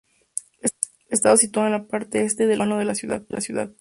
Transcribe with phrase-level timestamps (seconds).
[1.11, 2.85] Está situado en la parte este del casco urbano de
[3.29, 3.69] la ciudad.